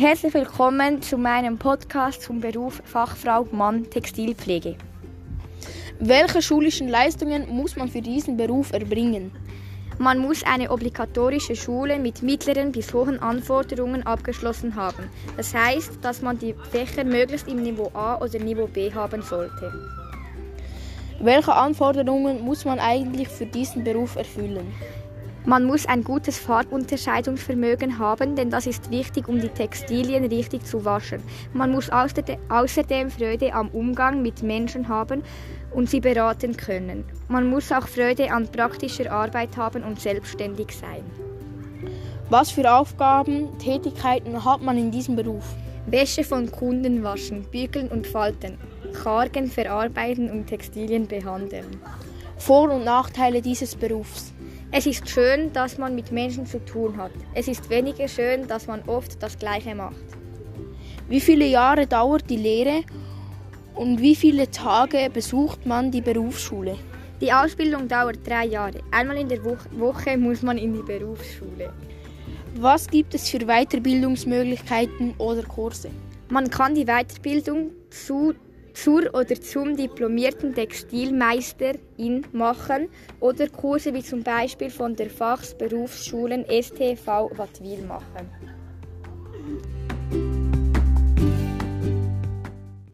[0.00, 4.76] Herzlich willkommen zu meinem Podcast zum Beruf Fachfrau Mann Textilpflege.
[5.98, 9.32] Welche schulischen Leistungen muss man für diesen Beruf erbringen?
[9.98, 15.10] Man muss eine obligatorische Schule mit mittleren bis hohen Anforderungen abgeschlossen haben.
[15.36, 19.72] Das heißt, dass man die Fächer möglichst im Niveau A oder Niveau B haben sollte.
[21.20, 24.72] Welche Anforderungen muss man eigentlich für diesen Beruf erfüllen?
[25.48, 30.84] Man muss ein gutes Farbunterscheidungsvermögen haben, denn das ist wichtig, um die Textilien richtig zu
[30.84, 31.22] waschen.
[31.54, 35.22] Man muss außerdem Freude am Umgang mit Menschen haben
[35.72, 37.06] und sie beraten können.
[37.28, 41.02] Man muss auch Freude an praktischer Arbeit haben und selbstständig sein.
[42.28, 45.46] Was für Aufgaben, Tätigkeiten hat man in diesem Beruf?
[45.86, 48.58] Wäsche von Kunden waschen, bügeln und falten,
[49.02, 51.80] Kargen verarbeiten und Textilien behandeln.
[52.36, 54.34] Vor- und Nachteile dieses Berufs.
[54.70, 57.10] Es ist schön, dass man mit Menschen zu tun hat.
[57.32, 60.04] Es ist weniger schön, dass man oft das Gleiche macht.
[61.08, 62.82] Wie viele Jahre dauert die Lehre
[63.74, 66.76] und wie viele Tage besucht man die Berufsschule?
[67.22, 68.80] Die Ausbildung dauert drei Jahre.
[68.90, 71.72] Einmal in der Woche muss man in die Berufsschule.
[72.56, 75.90] Was gibt es für Weiterbildungsmöglichkeiten oder Kurse?
[76.28, 78.34] Man kann die Weiterbildung zu,
[78.82, 82.88] zur oder zum diplomierten Textilmeisterin machen
[83.20, 88.30] oder Kurse wie zum Beispiel von der Fachsberufsschulen STV Wattwil machen.